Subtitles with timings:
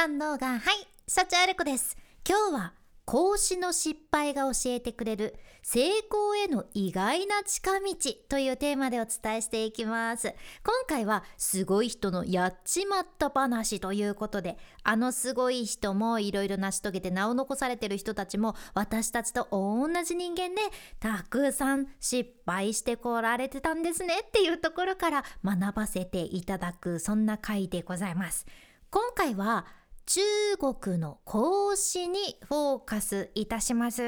[0.00, 0.60] 三能がはい
[1.08, 1.96] 幸あれ子です。
[2.24, 2.72] 今日は
[3.04, 7.96] 講師の失敗が教えてくれる成功への意外な近道
[8.28, 10.28] というテーマでお伝えしていきます。
[10.62, 20.62] 今回はすごい人のやっちまった話ということであのすごい人もいろいろ成し遂げて名を残されてる人たちも私たちと同じ人間で
[21.00, 28.46] たくさん失敗してこられてたんですねっていうところから学ばせていただくそんな回でございます。
[28.90, 29.66] 今回は
[30.10, 30.22] 中
[30.56, 34.00] 国の孔子にフォーカスいたします。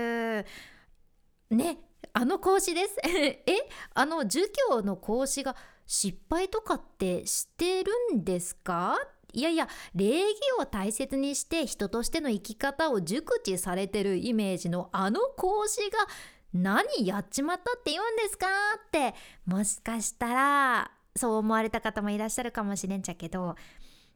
[1.50, 1.76] ね
[2.14, 2.96] あの孔子です。
[3.04, 3.42] え
[3.92, 5.54] あの儒教の孔子が
[5.86, 8.96] 失敗とかってしてるんですか？
[9.34, 10.22] いやいや礼儀
[10.58, 15.98] を大切にして人としての生き方を熟知されてるイメージのあの孔子が
[16.54, 18.46] 何やっちまったって言うんですか？
[18.86, 23.54] ってもしかしたらそう思われた方もいらっしゃるかもしれんちゃけど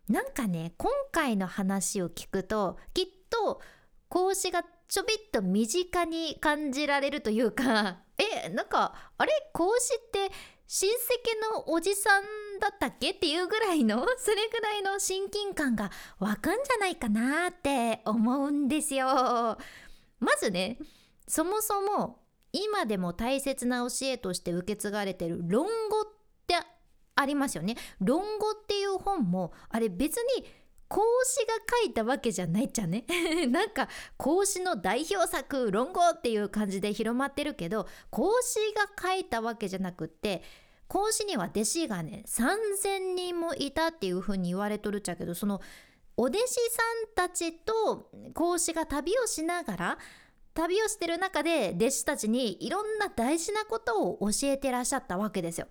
[0.08, 3.60] なんかね今回の話を聞くときっと
[4.08, 7.98] 孔子がちょびっと身近に感じられるというか
[8.44, 9.32] えなんかあれ？
[9.52, 10.30] 孔子って
[10.66, 10.94] 親戚
[11.52, 12.24] のおじさん
[12.60, 13.10] だったっけ？
[13.10, 19.06] っていうぐらいの それぐらいの親近感が湧くんじゃないかなって思うんですよ。
[20.20, 20.78] まずね
[21.26, 22.20] そもそも
[22.52, 26.04] 今でも大切な教えとして受け継がれてる論語っ
[27.24, 27.76] ありますよね。
[28.00, 30.44] 論語っていう本もあれ別に
[30.86, 33.04] 孔子が書いたわけじゃないっちゃね？
[33.48, 40.42] なんか孔子の代表作論語っていう感じで広まってるけど孔子が書いたわけじゃなくって
[40.86, 45.60] 孔子には弟子がね3,000人もいたっていう風に言われとるっちゃけどその
[46.16, 46.82] お弟子さ
[47.24, 49.98] んたちと孔子が旅をしながら
[50.52, 55.66] 旅をしてる中で弟子たちにいろんな大事なことを教えてらっしゃったわけですよ。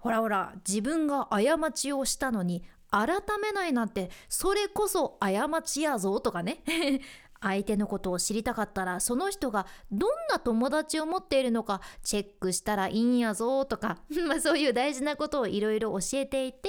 [0.00, 6.62] ほらほら自分が過ちをしたのに改めないなんてそれこそ過ちやぞとかね
[7.42, 16.68] 相手のことを知りたかったらその人がどんな友達を持っているのかチェックしたらいいんやぞとか まあそういう大事なことをいろいろ教えていて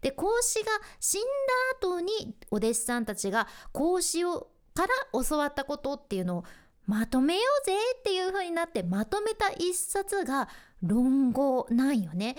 [0.00, 0.70] で孔子が
[1.00, 4.88] 死んだ後にお弟子さんたちが孔子をから
[5.24, 6.44] 教わったことっていうのを
[6.86, 10.48] まとめようぜっていう風になってまとめた一冊が
[10.82, 12.36] 論語なんよね。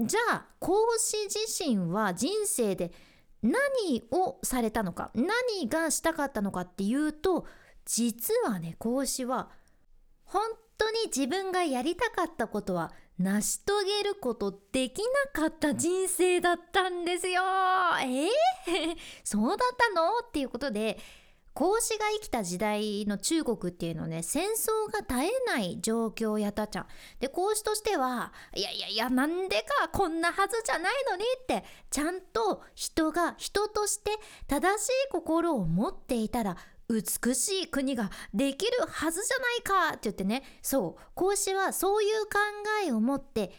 [0.00, 2.90] じゃあ孔子自身は人生で
[3.42, 7.46] 何をされたのか何がしたかったのかっていうと
[7.84, 9.50] 実はね孔子は
[10.24, 10.42] 本
[10.78, 15.02] 当に自分がやりたかったことは成し遂げることでき
[15.34, 17.42] なかった人生だったんですよ。
[18.02, 20.20] えー、 そうだったの？
[20.26, 20.98] っていうことで
[21.60, 26.86] 孔子が生きた時代の中国っていうのね戦争が絶えない状況やったじゃん。
[27.18, 34.12] で孔子としてはいやいやいやなんでかこんなはずじゃないのにってちゃんと人が人として
[34.46, 36.56] 正しい心を持っていたら
[36.88, 42.38] 美しい国ができるはずじゃないかって言ってねそう孔子はそういう考
[42.86, 43.52] えを持って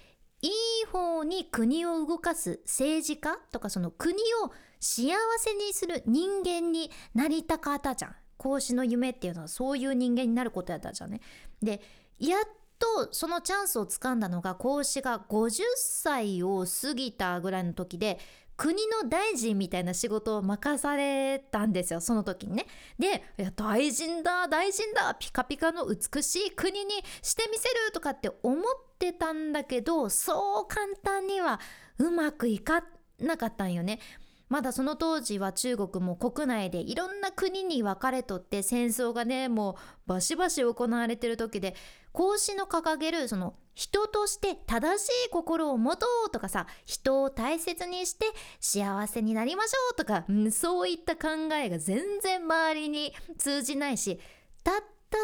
[0.91, 8.15] 方に国を動かす政治家とかその国を幸せにする人間になりたかったじゃん。
[8.37, 11.21] 孔子の夢っていうのはそういう人間になることやったじゃんね。
[11.61, 11.81] で
[12.19, 12.39] やっ
[12.79, 18.19] とそのチャンスをつかんだのが孔子が50歳を過ぎたぐらいの時で
[18.61, 22.67] 国の大臣みたいな仕事を任されたんですよその時にね。
[22.99, 26.91] でいや大臣だ大臣だピカピカの美しい国に
[27.23, 28.63] してみせるとかって思っ
[28.99, 31.59] てたんだけどそう簡単には
[31.97, 32.83] うまくいか
[33.19, 33.99] なかったんよね。
[34.47, 41.73] まだその当時は中国も国内でいろんな国に分かれとって戦争がねもうバシバシ行われてる時で
[42.11, 48.25] 孔子の掲げるその人として正しい心を持とうとかさ人を大切にして
[48.59, 54.19] 幸せになりましょうとか、うん、そういった考えが全然周りに通じないし
[54.63, 54.75] たっ
[55.09, 55.17] た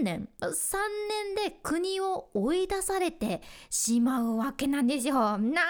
[0.00, 0.48] 3年3
[1.36, 5.14] 年で国を追い出されてしまうわけなんですよ。
[5.14, 5.64] なんでか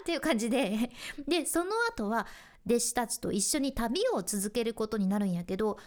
[0.00, 0.90] っていう感じで
[1.26, 2.26] でその後は
[2.66, 5.78] 弟子たちと一緒に旅を続けることになるんやけど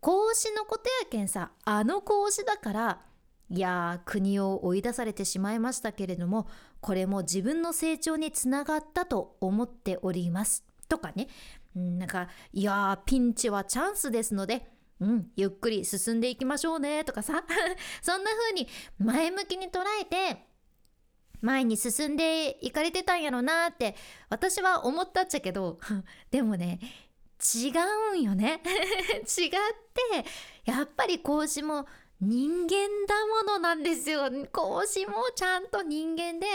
[0.00, 3.00] 孔子のことやけんさあの孔子だから
[3.54, 6.48] いや国を追い出されてしまいましたけれども
[6.80, 10.64] これも自分の成長につながったと思っております。
[10.88, 11.28] とかね。
[11.72, 14.68] なんかいやピンチはチャンスですので
[15.00, 17.04] うん、ゆっくり進んでいきましょうね。
[17.04, 17.44] とかさ。
[18.02, 18.66] そんな風に
[18.98, 20.48] 前向きに捉えて
[21.40, 23.94] 前に進んでいかれてたんやろなって
[24.30, 25.78] 私は思ったっちゃけど
[26.32, 26.80] でもね
[27.54, 27.70] 違
[28.12, 28.62] うんよね。
[29.38, 29.54] 違って
[30.64, 31.86] やっぱり孔子も
[32.24, 32.76] 人間
[33.06, 34.30] だものなんですよ。
[34.52, 36.46] 孔子もちゃんと人間で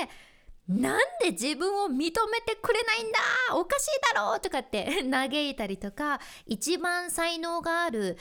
[0.68, 2.12] なんで自分を認め
[2.42, 3.20] てくれないんだ？
[3.56, 4.40] おかしいだろう？
[4.40, 8.18] とかって 嘆いたりとか一番才能がある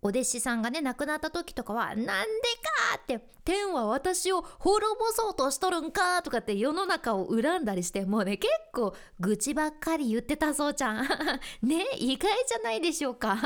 [0.00, 11.08] お弟子さんがね亡くなった時とかは「なんでか!」って「天は私を滅ぼそうとしとるんか!」とかって世の中を恨んだりしてもうね結構愚痴ばっかり言ってたそうちゃん
[11.62, 13.36] ね意外じゃないでしょうか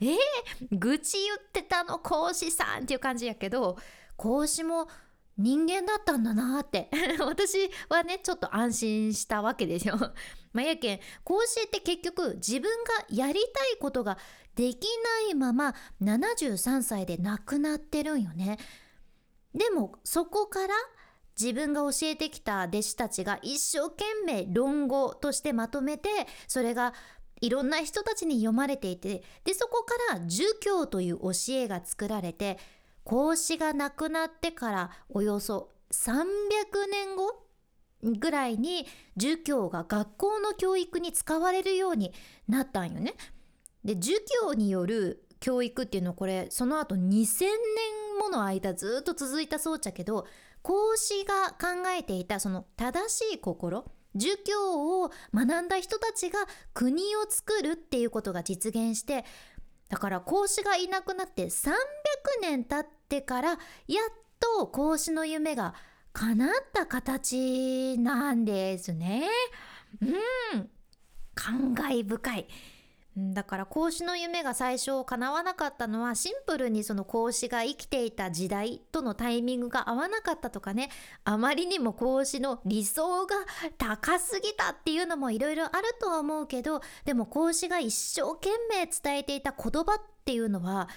[0.00, 0.18] えー、
[0.72, 3.76] 愚痴言ってたの孔子さんっていう感じやけど
[4.16, 4.88] 孔子も
[5.38, 6.90] 人間だったんだなって
[7.20, 9.96] 私はねちょっと安心したわけですよ。
[10.52, 14.18] まあ、やけん講師って結局自分がやりたいことが
[14.56, 14.86] でき
[15.26, 18.58] ないまま73歳で亡くなってるんよね。
[19.54, 20.74] でもそこから
[21.40, 26.08] 自分が教えてきた弟子たちが一生懸命論語としてまとめて
[26.48, 26.92] それが
[27.40, 32.58] いろんな人たちに読まれていてでそこから儒教という教えが作られて
[33.08, 36.26] 孔子が亡くなってからおよそ300
[36.92, 37.42] 年後
[38.02, 42.12] ぐらいに儒教が学校の教育に使われるように
[42.48, 43.14] なったんよね。
[43.82, 44.12] で儒
[44.42, 50.26] 教による教育っていうのはこれその後2000年もの間ずっと続いたそうちゃけど
[50.60, 56.40] 孔子が考えていたその正しい心儒教を学んだ人たちが
[56.74, 59.24] 国を作るっていうことが実現して
[59.88, 61.72] だから孔子がいなくなって300
[62.42, 63.58] 年経ってからやっ
[64.38, 65.72] と孔子の夢が
[66.12, 69.26] 叶った形なんですね。
[70.02, 70.68] うん
[71.34, 72.48] 感慨深い。
[73.16, 80.88] だから孔子の夢が最初叶わなかったのはシンプルにその孔子が生きていた時代とのタイミングが合わなかったとかね
[81.24, 83.34] あまりにも孔子の理想が
[83.76, 90.88] 高すぎたっていうのもいろいろあるとは思うけどでも孔子が一生懸命伝えていた言葉っていうのは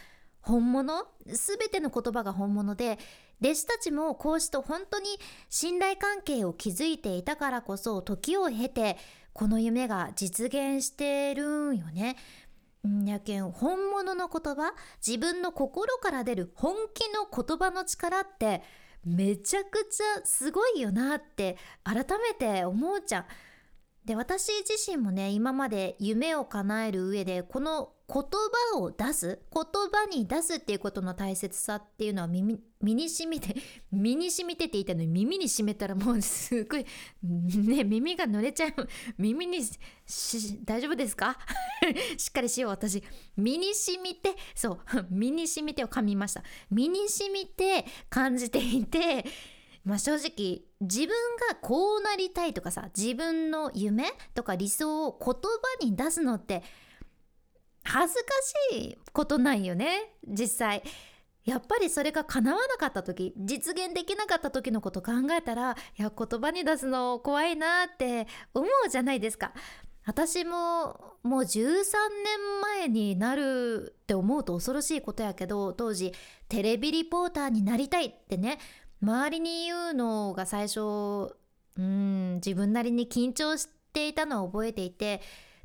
[0.41, 1.05] 本物？
[1.25, 2.97] 全ての言葉が本物で
[3.41, 5.05] 弟子たちも孔子と本当に
[5.49, 8.97] 信頼関係を築いていたからこそ時を経て
[9.33, 12.17] この夢が実現してるんよね。
[13.05, 14.73] やけん本物の言葉
[15.05, 18.63] 自分の心から出る本気の言葉の力って
[19.05, 23.25] めちゃくちゃすごいよなって改めて思うじゃん。
[24.03, 28.23] で私自身もね今まで夢を叶える上でこの言
[28.73, 33.55] 葉を出す言葉に出すっていうことの大切さっていうのは耳身にしみて
[33.91, 36.85] 身にしみてって言ったのに耳にしめたらもうすごい
[37.23, 38.71] ね耳が濡れちゃう。
[39.17, 39.59] 耳に
[40.65, 41.37] 大丈夫ですか？
[42.17, 43.01] しっかりしよう私。
[43.37, 44.79] 身にしみてそう
[45.09, 46.43] 身にしみてを噛みました。
[46.69, 49.25] 身にしみて感じていて
[49.85, 51.07] まあ正直自分
[51.49, 56.61] がこうなりたいとかさ自分の夢とか理想を言葉に出すのって
[57.83, 58.29] 恥ずか
[58.71, 60.83] しいことないよね実際。
[61.43, 69.51] やっぱりそれが叶わなかった時実現できなかった時のこと考えたらいや言葉に出すの怖いなって思うじゃないですか。
[70.05, 76.13] 私ももう13年前になるって思うと恐ろしいことやけど当時
[76.49, 78.57] テレビリポーターになりたいってね
[79.01, 80.79] 周りに言うのが最初
[81.77, 85.21] うん自分なりに緊張していたのを覚えていて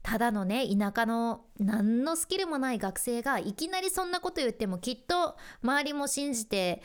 [0.06, 6.81] ただのね田舎の何のスキルもない学生がいきなりそんなこと言ってもきっと周りも信じて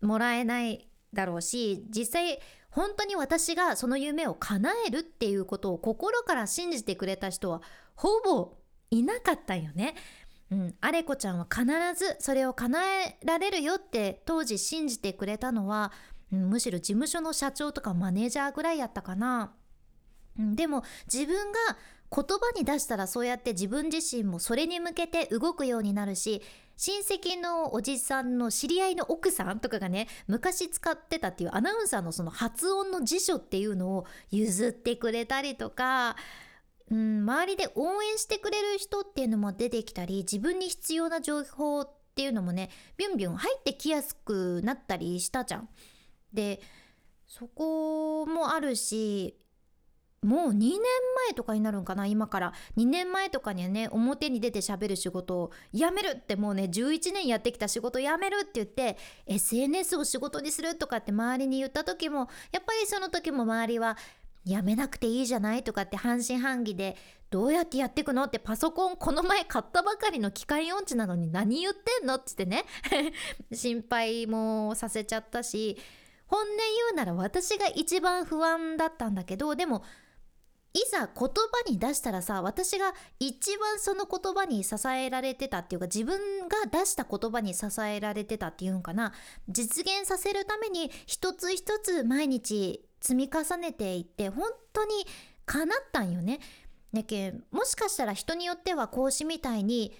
[0.00, 2.38] もらえないだろうし実際
[2.70, 7.62] 本当に私がその夢を叶えるっていうことを心から信じてくれた人は
[7.96, 8.52] ほぼ
[8.92, 9.96] いなかったよね。
[10.52, 11.64] うん、アレコちゃんは必
[11.96, 15.90] ずそれを叶えられるよって当時信じてくれたのは、
[16.32, 19.52] うん、むしろ事務所の社長とかマネージャーぐらいやったかな。
[20.38, 21.58] うん、でも自分が
[22.14, 26.42] 言葉に出したらそうやって自分自身もそれに向けて動くようになるし
[26.76, 36.16] 親戚のおじさんの知り合いの奥さんとかがね昔使ってたっていうアナウンサーのその発音の辞書っていうのを譲ってくれたりとか、
[36.90, 45.68] うん、周りで応援してくれる人っていうのも出てきたり自分に必要な情報っていうのもねビュンビュン入ってきやすくなったりしたじゃん。
[46.32, 46.60] で
[47.26, 49.36] そこもあるし
[50.22, 50.78] もう2年
[51.26, 52.52] 前とかになるんかな今から。
[52.76, 63.96] 2年前とかにね表に出て喋る仕事を辞めるってもうね11年やってきた仕事辞めるって言って SNS を仕事にするとかって周りに言った時もやっぱりその時も周りは
[64.44, 66.96] 辞めなくていいじゃないとかって半信半疑で
[67.30, 72.64] どうやってやっていくのってパソコンこの前買ったばかりの機械音痴なのに何言ってんのって言ってね
[73.52, 75.78] 心配もさせちゃったし
[76.26, 76.56] 本音言
[76.92, 79.84] うなら私が一番不安だったんだけどでも
[80.74, 89.12] いざ言葉に出したらさ私が一番その言葉に支えられてたっていうか自分が出した言葉に支えられてたっていうんかな
[89.48, 94.92] 実現させるために一つ一つ毎日積み重ねていって本当に
[95.44, 96.38] 叶ったんよね。
[96.92, 99.92] だけもしかしたら人によっては講師みたいに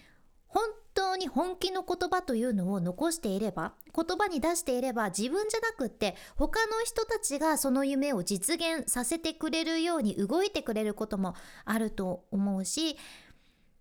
[0.46, 0.62] 本
[0.94, 11.34] 当に本気の言葉というのを残していれば言葉に出していれば自分じゃなくって他の人たちがその夢を実現させてくれるように動いてくれることも
[11.64, 12.96] あると思うし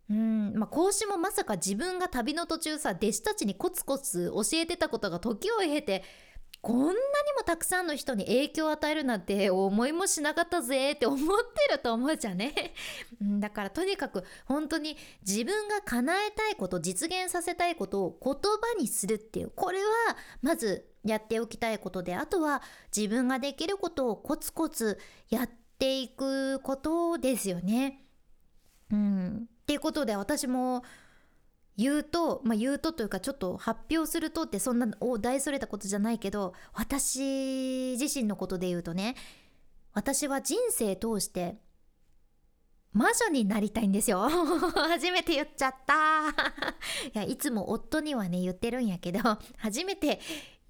[0.09, 6.03] うんまあ、講師もまさか自分が旅の途中さ弟子たちにコツコツ教えてたことが時を経て
[6.61, 6.93] こんなに
[7.35, 12.73] もたくさんの人に影響を与えるなんて思いもしなかったぜって思ってると思うじゃね
[13.39, 19.89] だからとにかく本当に自分が叶えたいこと実現させたいことを言葉にするっていうこれは
[20.43, 22.61] まずやっておきたいことであとは
[22.95, 24.99] 自分ができることをコツコツ
[25.29, 25.49] やっ
[25.79, 28.05] ていくことですよね。
[28.91, 30.83] うん、っていうことで私も
[31.77, 39.15] 言うと、まあ、言うとというかちょっと発表するとってそんな大それたことじゃないけど私自身のことで言うとね
[39.93, 41.57] 私は人生通して
[42.93, 44.27] 魔女になりたいんですよ。
[44.89, 46.27] 初めて言っちゃった。
[47.07, 49.19] いやいつも夫にはね言ってるんやけど
[49.57, 50.19] 初めて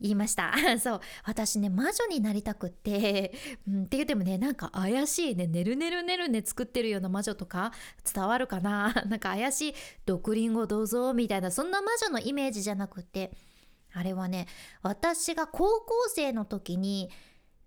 [0.01, 0.53] 言いました。
[0.81, 1.01] そう。
[1.23, 3.33] 私ね魔女になりたくって、
[3.67, 7.71] うん、って言ってもねなんか怪しいねねるねるねるね作ってるような魔女とか
[8.11, 8.93] 伝わるかな。
[9.07, 13.31] なんか怪しい毒リンゴどうぞみたいなそんな魔女のイメージじゃなくって。
[13.93, 14.47] あれはね
[14.83, 17.09] 私が高校生の時に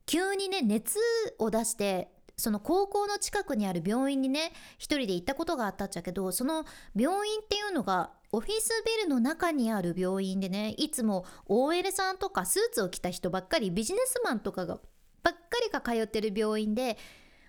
[0.07, 0.99] 急にね熱
[1.39, 6.65] を出してその高校の近くにある病院にね一人で行ったことがあったっちゃけどその
[6.97, 14.81] 病院っていうのがオフィスビルの中にある病院でねいつも OL さんとかスーツを着た人ばっかりビジネスマンとかが
[15.23, 16.99] ばっかりが通ってる病院で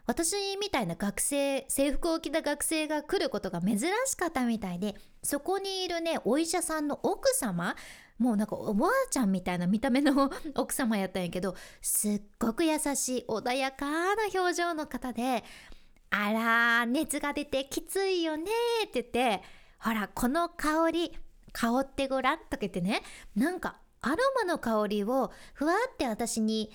[0.06, 7.76] 私みたいな学生制服を着た学生が来ることが珍しかったみたいでそこにいるねお医者さんの奥様
[8.20, 15.44] もうなんかおばあちゃんみたいな見た目の 奥様やったんやけどすっごく優しい穏やかな表情の方で
[16.12, 18.52] 「あら熱が出てきついよね」
[18.86, 19.06] って言っ
[19.40, 19.42] て
[19.86, 21.12] 「ほらこの香り
[21.54, 23.04] 香ってごらん」とか言ってね。
[23.36, 26.72] なんかアロマの香りをふわって私に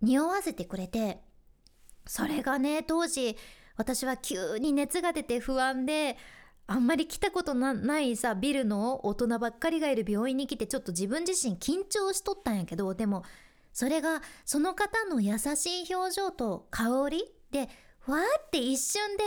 [0.00, 1.22] 匂わせてくれて
[2.04, 3.36] それがね当時
[3.76, 6.16] 私は急に熱が出て不安で
[6.66, 13.24] あんまり来たことないさビルの大人ばっかりがいる病院に来てちょっと自分自身緊張しとったんやけどでも
[13.72, 17.68] それがその方の優しい表情と香りで
[18.06, 19.24] わーって一瞬で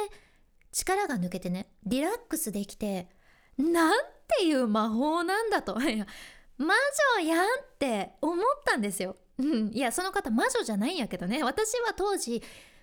[0.75, 3.07] 力が抜けてねリラックスできて
[3.57, 3.93] なん
[4.39, 5.75] ていう魔法なんだと
[6.57, 6.75] 魔
[7.17, 7.47] 女やんっ
[7.79, 9.15] て思ったんですよ。
[9.71, 12.41] いやその方魔女じゃないんやけどね私は当時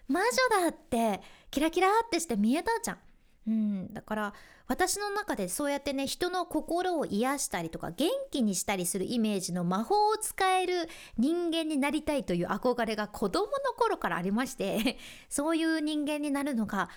[0.08, 2.98] 魔女だってキラキラってして見えたじゃん。
[3.46, 4.34] うん、だから
[4.68, 14.96] 私の中でそうやってね人の心を癒したりとか元気にしたりするイメージの魔法を使える人間になりたいという憧れが子供の頃からありまして
[15.28, 16.88] そういう人間になるのが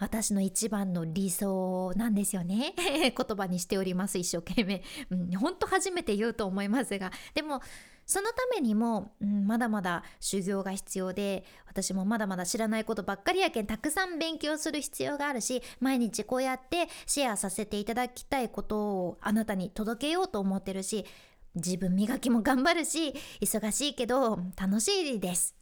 [0.00, 2.74] 私の一番の理想なんですよね。
[2.76, 7.12] 言葉にしております一生懸命、うん、本当初めて言うと思いますが。
[7.34, 7.60] でも
[8.06, 21.06] そのためにも、うん、まだまだ修行が必要で私もまだまだ知らないことばっかりやけんたくさん勉強する必要があるし毎日こうやってシェアさせていただきたいことをあなたに届けようと思ってるし
[21.54, 25.54] 自分磨きも頑張るし忙しいけど楽しいです。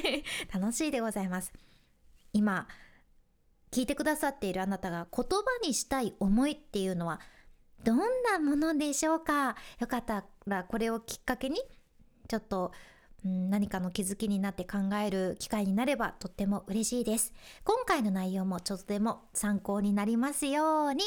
[0.52, 1.54] 楽しいでございます。
[2.34, 2.66] 今
[3.74, 7.18] 聞いてくださっているあなたが言葉にしたい思いっていうのは
[7.82, 9.56] どんなものでしょうか？
[9.80, 11.60] よかったらこれをきっかけに
[12.28, 12.70] ちょっと、
[13.24, 17.34] うん、何かの気づきになって考える機会になればとっても嬉しいです。
[17.64, 21.02] 今回の内容もちょっとでも参考になりますように。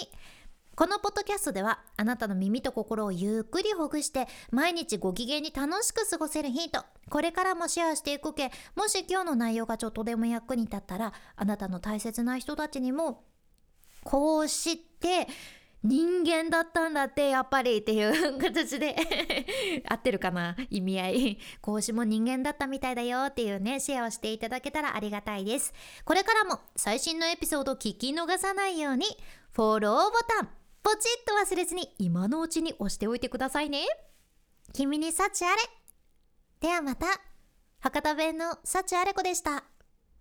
[0.77, 6.85] このポッドキャストではあなたの耳と心をゆっくりほぐして毎日ご機嫌に楽しく過ごせるヒント。
[7.09, 13.23] これからもシェアしていくけもし今日の内容がちょっとでも役に立ったらあなたの大切な人たちにも
[14.03, 15.27] こうして
[15.81, 18.95] 人間だったんだってやっぱりっていう形で
[19.89, 20.55] 合ってるかな？
[20.69, 21.39] 意味合い。
[21.59, 25.73] 講師も人間だったみたいだよっていうねシェアをしていただけたらありがたいです。
[26.05, 29.07] これからも最新のエピソード聞き逃さないように
[29.53, 30.66] フォローボタン。
[30.87, 33.81] ポチッと忘れずに今のうちに押しておいてくださいね。
[34.71, 35.61] 君に幸あれ。
[36.61, 37.07] ではまた。
[37.81, 39.65] 博多弁の幸あれ子でした。